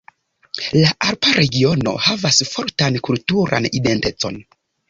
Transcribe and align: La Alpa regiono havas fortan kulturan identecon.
La 0.83 0.93
Alpa 1.09 1.33
regiono 1.41 1.93
havas 2.07 2.41
fortan 2.55 3.01
kulturan 3.09 3.73
identecon. 3.83 4.43